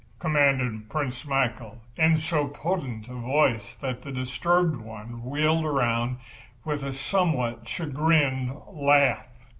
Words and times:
commanded 0.17 0.89
Prince 0.89 1.25
Michael, 1.27 1.79
in 1.95 2.15
so 2.17 2.47
potent 2.47 3.07
a 3.07 3.13
voice 3.13 3.75
that 3.81 4.01
the 4.01 4.11
disturbed 4.11 4.77
one 4.77 5.23
wheeled 5.23 5.63
around 5.63 6.17
with 6.65 6.81
a 6.81 6.91
somewhat 6.91 7.69
chagrined 7.69 8.51
laugh. 8.73 9.27